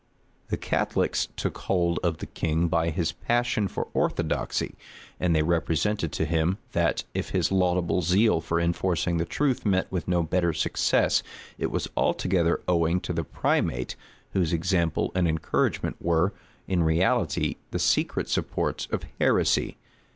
[0.47, 4.73] The Catholics took hold of the king by his passion for orthodoxy;
[5.19, 9.91] and they represented to him, that, if his laudable zeal for enforcing the truth met
[9.91, 11.21] with no better success,
[11.59, 13.95] it was altogether owing to the primate,
[14.31, 16.33] whose example and encouragement were,
[16.67, 19.77] in reality, the secret supports of heresy.